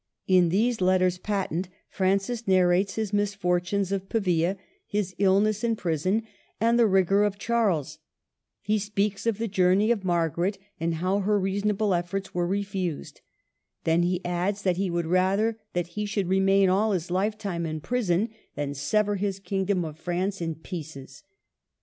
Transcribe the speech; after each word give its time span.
In 0.25 0.49
these 0.49 0.81
letters 0.81 1.19
patent 1.19 1.69
Francis 1.87 2.47
nar 2.47 2.69
rates 2.69 2.95
his 2.95 3.13
misfortunes 3.13 3.91
of 3.91 4.09
Pavia, 4.09 4.57
his 4.87 5.13
illness 5.19 5.63
in 5.63 5.75
prison, 5.75 6.23
and 6.59 6.79
the 6.79 6.87
rigor 6.87 7.23
of 7.23 7.37
Charles; 7.37 7.99
he 8.61 8.79
speaks 8.79 9.27
of 9.27 9.37
the 9.37 9.47
journey 9.47 9.91
of 9.91 10.03
Margaret, 10.03 10.57
and 10.79 10.95
how 10.95 11.13
all 11.13 11.19
her 11.19 11.39
reason 11.39 11.69
able 11.69 11.93
efforts 11.93 12.33
were 12.33 12.47
refused; 12.47 13.21
then 13.83 14.01
he 14.01 14.25
adds 14.25 14.63
that 14.63 14.77
he 14.77 14.89
would 14.89 15.05
rather 15.05 15.59
that 15.73 15.89
he 15.89 16.07
should 16.07 16.27
remain 16.29 16.67
all 16.67 16.93
his 16.93 17.11
lifetime 17.11 17.67
in 17.67 17.79
prison 17.79 18.29
than 18.55 18.73
sever 18.73 19.17
his 19.17 19.39
kingdom 19.39 19.85
of 19.85 19.99
France 19.99 20.41
in 20.41 20.55
pieces. 20.55 21.21